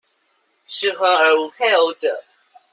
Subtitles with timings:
[0.67, 2.23] 適婚而無配偶者